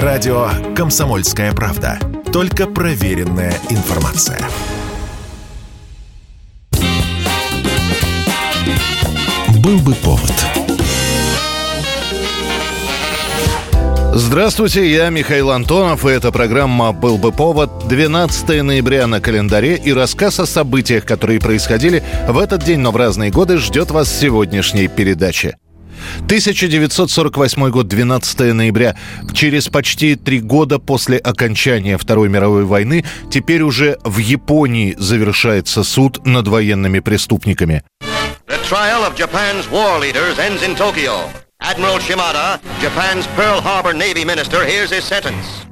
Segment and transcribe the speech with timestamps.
[0.00, 1.98] Радио «Комсомольская правда».
[2.32, 4.38] Только проверенная информация.
[9.62, 10.32] Был бы повод.
[14.14, 19.92] Здравствуйте, я Михаил Антонов, и эта программа «Был бы повод» 12 ноября на календаре и
[19.92, 24.88] рассказ о событиях, которые происходили в этот день, но в разные годы, ждет вас сегодняшней
[24.88, 25.56] передаче.
[26.26, 28.96] 1948 год, 12 ноября.
[29.32, 36.24] Через почти три года после окончания Второй мировой войны теперь уже в Японии завершается суд
[36.26, 37.82] над военными преступниками.
[38.48, 41.28] The trial of Japan's war leaders ends in Tokyo.
[41.60, 45.71] Admiral Shimada, Japan's Pearl Harbor Navy minister, hears his sentence.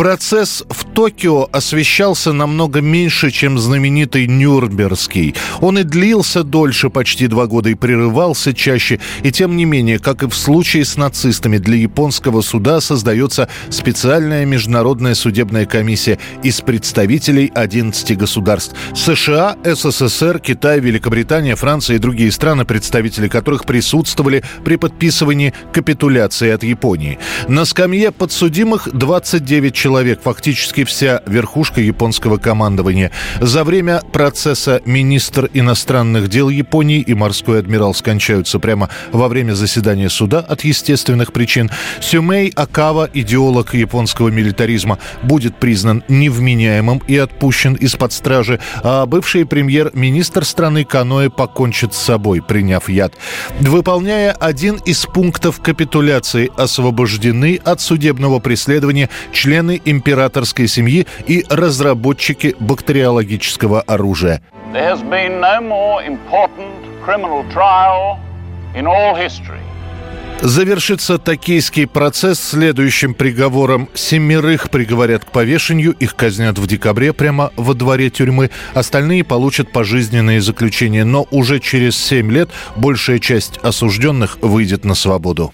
[0.00, 5.34] Процесс в Токио освещался намного меньше, чем знаменитый Нюрнбергский.
[5.60, 8.98] Он и длился дольше, почти два года, и прерывался чаще.
[9.22, 14.46] И тем не менее, как и в случае с нацистами, для японского суда создается специальная
[14.46, 18.74] международная судебная комиссия из представителей 11 государств.
[18.94, 26.62] США, СССР, Китай, Великобритания, Франция и другие страны, представители которых присутствовали при подписывании капитуляции от
[26.62, 27.18] Японии.
[27.48, 29.89] На скамье подсудимых 29 человек,
[30.22, 33.10] фактически вся верхушка японского командования.
[33.40, 40.08] За время процесса министр иностранных дел Японии и морской адмирал скончаются прямо во время заседания
[40.08, 41.70] суда от естественных причин.
[42.00, 50.44] Сюмей Акава, идеолог японского милитаризма, будет признан невменяемым и отпущен из-под стражи, а бывший премьер-министр
[50.44, 53.14] страны Каноэ покончит с собой, приняв яд.
[53.60, 62.54] Выполняя один из пунктов капитуляции, освобождены от судебного преследования члены члены императорской семьи и разработчики
[62.58, 64.42] бактериологического оружия.
[70.42, 73.90] Завершится токийский процесс следующим приговором.
[73.92, 78.50] Семерых приговорят к повешению, их казнят в декабре прямо во дворе тюрьмы.
[78.72, 85.52] Остальные получат пожизненные заключения, но уже через семь лет большая часть осужденных выйдет на свободу.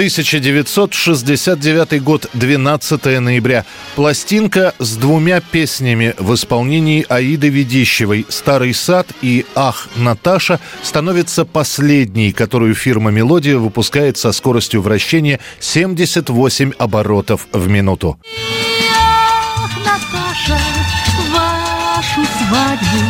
[0.00, 3.66] 1969 год, 12 ноября.
[3.96, 12.32] Пластинка с двумя песнями в исполнении Аиды Ведищевой «Старый сад» и «Ах, Наташа» становится последней,
[12.32, 18.18] которую фирма «Мелодия» выпускает со скоростью вращения 78 оборотов в минуту.
[18.98, 20.58] Ах, Наташа,
[21.30, 23.04] вашу свадьбу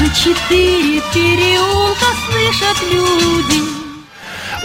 [0.00, 3.77] за четыре переулка слышат люди.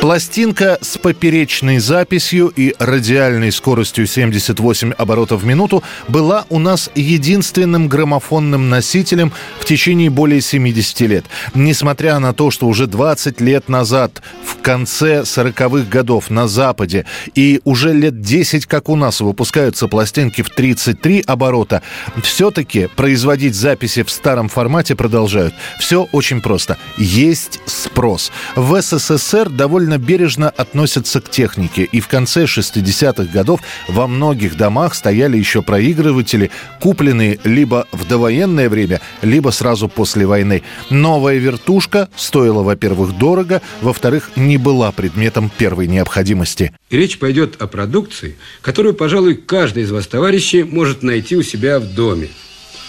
[0.02, 7.88] Пластинка с поперечной записью и радиальной скоростью 78 оборотов в минуту была у нас единственным
[7.88, 11.26] граммофонным носителем в течение более 70 лет.
[11.54, 17.62] Несмотря на то, что уже 20 лет назад, в конце 40-х годов на Западе и
[17.64, 21.82] уже лет 10, как у нас, выпускаются пластинки в 33 оборота,
[22.22, 25.54] все-таки производить записи в старом формате продолжают.
[25.80, 26.78] Все очень просто.
[26.98, 28.32] Есть спрос.
[28.56, 34.56] В СССР довольно довольно бережно относятся к технике, и в конце 60-х годов во многих
[34.56, 40.64] домах стояли еще проигрыватели, купленные либо в довоенное время, либо сразу после войны.
[40.90, 46.72] Новая вертушка стоила, во-первых, дорого, во-вторых, не была предметом первой необходимости.
[46.90, 51.94] Речь пойдет о продукции, которую, пожалуй, каждый из вас, товарищи, может найти у себя в
[51.94, 52.30] доме.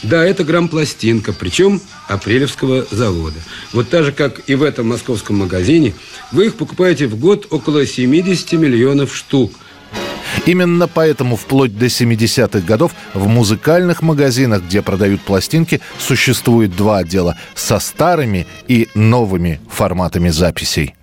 [0.04, 3.38] Да, это грамм-пластинка, причем апрелевского завода.
[3.72, 5.94] Вот так же, как и в этом московском магазине,
[6.30, 9.52] вы их покупаете в год около 70 миллионов штук.
[10.44, 17.38] Именно поэтому вплоть до 70-х годов в музыкальных магазинах, где продают пластинки, существует два отдела–
[17.54, 20.94] со старыми и новыми форматами записей.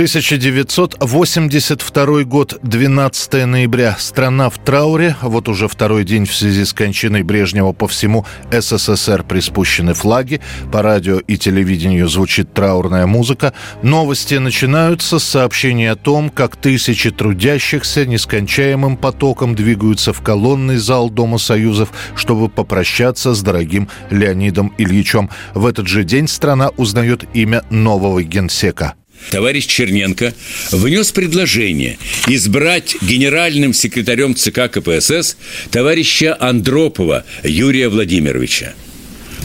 [0.00, 3.96] 1982 год, 12 ноября.
[3.98, 5.14] Страна в трауре.
[5.20, 10.40] Вот уже второй день в связи с кончиной Брежнева по всему СССР приспущены флаги.
[10.72, 13.52] По радио и телевидению звучит траурная музыка.
[13.82, 21.10] Новости начинаются с сообщения о том, как тысячи трудящихся нескончаемым потоком двигаются в колонный зал
[21.10, 25.28] Дома Союзов, чтобы попрощаться с дорогим Леонидом Ильичем.
[25.52, 28.94] В этот же день страна узнает имя нового генсека
[29.30, 30.34] товарищ Черненко
[30.72, 35.36] внес предложение избрать генеральным секретарем ЦК КПСС
[35.70, 38.74] товарища Андропова Юрия Владимировича.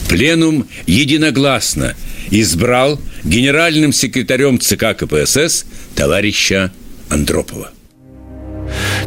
[0.08, 1.96] Пленум единогласно
[2.30, 5.64] избрал генеральным секретарем ЦК КПСС
[5.94, 6.72] товарища
[7.08, 7.72] Андропова.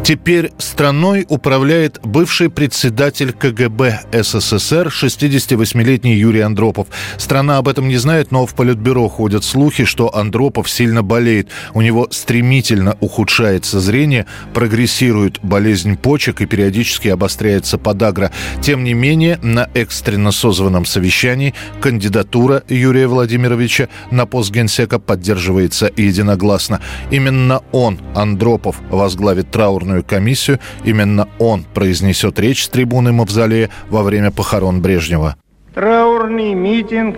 [0.03, 6.87] Теперь страной управляет бывший председатель КГБ СССР 68-летний Юрий Андропов.
[7.17, 11.49] Страна об этом не знает, но в Политбюро ходят слухи, что Андропов сильно болеет.
[11.73, 18.31] У него стремительно ухудшается зрение, прогрессирует болезнь почек и периодически обостряется подагра.
[18.61, 26.81] Тем не менее, на экстренно созванном совещании кандидатура Юрия Владимировича на пост генсека поддерживается единогласно.
[27.11, 30.59] Именно он, Андропов, возглавит траурную комиссию.
[30.83, 35.35] Именно он произнесет речь с трибуны Мавзолея во время похорон Брежнева.
[35.73, 37.17] Траурный митинг,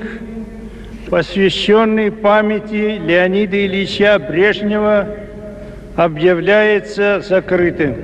[1.10, 5.08] посвященный памяти Леонида Ильича Брежнева,
[5.96, 7.96] объявляется закрытым.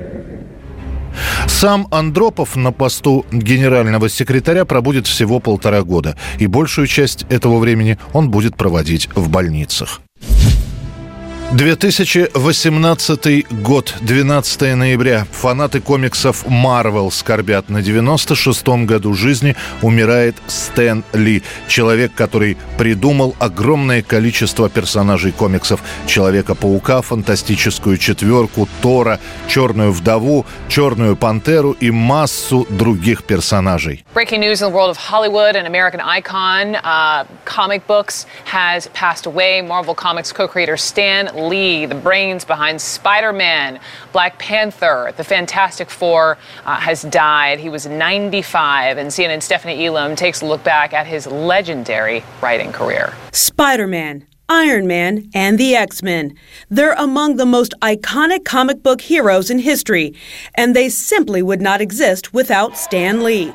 [1.46, 7.98] Сам Андропов на посту генерального секретаря пробудет всего полтора года, и большую часть этого времени
[8.12, 10.00] он будет проводить в больницах.
[11.50, 15.26] 2018 год, 12 ноября.
[15.32, 17.70] Фанаты комиксов Marvel скорбят.
[17.70, 21.42] На 96-м году жизни умирает Стэн Ли.
[21.66, 25.80] Человек, который придумал огромное количество персонажей комиксов.
[26.06, 29.18] Человека-паука, Фантастическую четверку, Тора,
[29.48, 34.04] Черную вдову, Черную пантеру и массу других персонажей.
[34.14, 39.24] Breaking news in the world of Hollywood, an American icon, uh, comic books, has passed
[39.24, 39.62] away.
[39.62, 43.80] Marvel Comics co-creator Stan Lee, the brains behind Spider Man,
[44.12, 47.58] Black Panther, the Fantastic Four, uh, has died.
[47.60, 52.72] He was 95, and CNN's Stephanie Elam takes a look back at his legendary writing
[52.72, 53.14] career.
[53.32, 54.26] Spider Man.
[54.50, 56.34] Iron Man, and the X Men.
[56.70, 60.14] They're among the most iconic comic book heroes in history,
[60.54, 63.52] and they simply would not exist without Stan Lee.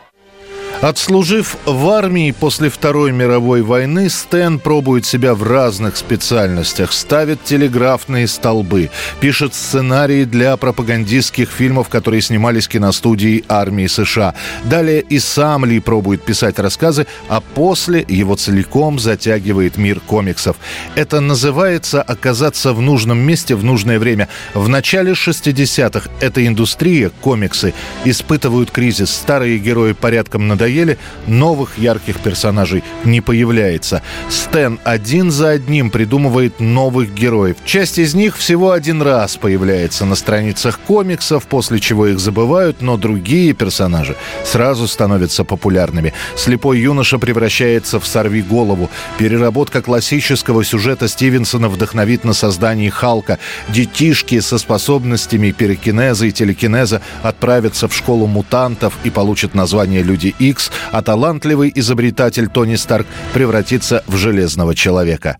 [0.83, 8.27] Отслужив в армии после Второй мировой войны, Стэн пробует себя в разных специальностях, ставит телеграфные
[8.27, 8.89] столбы,
[9.21, 14.35] пишет сценарии для пропагандистских фильмов, которые снимались киностудией армии США.
[14.65, 20.57] Далее и сам Ли пробует писать рассказы, а после его целиком затягивает мир комиксов.
[20.95, 24.27] Это называется оказаться в нужном месте в нужное время.
[24.53, 29.11] В начале 60-х эта индустрия, комиксы, испытывают кризис.
[29.11, 30.97] Старые герои порядком надоели, надоели,
[31.27, 34.01] новых ярких персонажей не появляется.
[34.29, 37.57] Стэн один за одним придумывает новых героев.
[37.65, 42.97] Часть из них всего один раз появляется на страницах комиксов, после чего их забывают, но
[42.97, 44.15] другие персонажи
[44.45, 46.13] сразу становятся популярными.
[46.35, 48.89] Слепой юноша превращается в «Сорви голову».
[49.17, 53.39] Переработка классического сюжета Стивенсона вдохновит на создание Халка.
[53.69, 60.62] Детишки со способностями перекинеза и телекинеза отправятся в школу мутантов и получат название «Люди Икс»,
[60.63, 65.37] Икс, а талантливый изобретатель Тони Старк превратится в железного человека.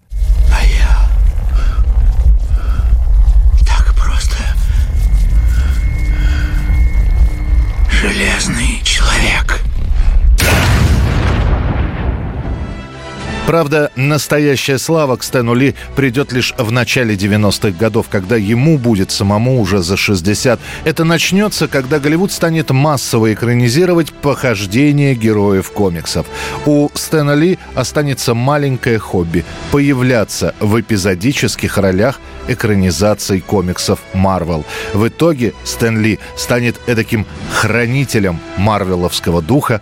[13.54, 19.12] Правда, настоящая слава к Стэну Ли придет лишь в начале 90-х годов, когда ему будет
[19.12, 20.60] самому уже за 60.
[20.86, 26.26] Это начнется, когда Голливуд станет массово экранизировать похождения героев комиксов.
[26.66, 34.66] У Стэна Ли останется маленькое хобби– появляться в эпизодических ролях экранизаций комиксов Марвел.
[34.96, 39.82] В итоге Стэн Ли станет эдаким хранителем марвеловского духа